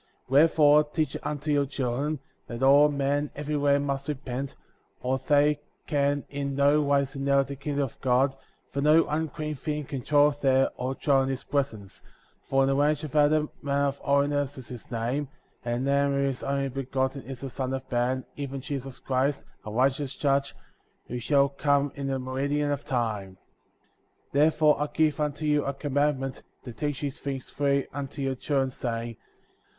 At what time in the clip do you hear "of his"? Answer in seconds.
16.15-16.41